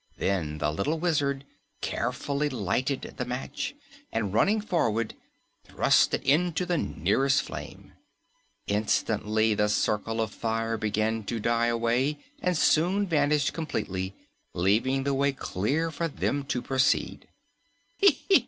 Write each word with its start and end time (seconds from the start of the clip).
Then 0.17 0.57
the 0.57 0.71
little 0.71 0.97
Wizard 0.97 1.45
carefully 1.81 2.49
lighted 2.49 3.01
the 3.17 3.23
match, 3.23 3.75
and 4.11 4.33
running 4.33 4.59
forward 4.59 5.13
thrust 5.63 6.15
it 6.15 6.23
into 6.23 6.65
the 6.65 6.79
nearest 6.79 7.43
flame. 7.43 7.93
Instantly, 8.65 9.53
the 9.53 9.67
circle 9.69 10.19
of 10.19 10.31
fire 10.31 10.75
began 10.75 11.23
to 11.25 11.39
die 11.39 11.67
away, 11.67 12.17
and 12.41 12.57
soon 12.57 13.05
vanished 13.05 13.53
completely 13.53 14.15
leaving 14.55 15.03
the 15.03 15.13
way 15.13 15.33
clear 15.33 15.91
for 15.91 16.07
them 16.07 16.45
to 16.45 16.63
proceed. 16.63 17.27